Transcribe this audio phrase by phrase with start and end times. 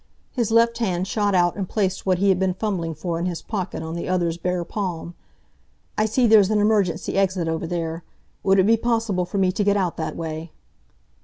[0.31, 3.43] His left hand shot out and placed what he had been fumbling for in his
[3.43, 5.13] pocket on the other's bare palm.
[5.95, 8.03] "I see there's an emergency exit over there.
[8.41, 10.53] Would it be possible for me to get out that way?"